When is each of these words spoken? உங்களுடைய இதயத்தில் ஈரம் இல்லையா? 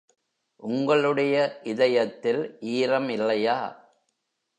உங்களுடைய 0.63 1.35
இதயத்தில் 1.63 2.41
ஈரம் 2.59 3.09
இல்லையா? 3.09 3.59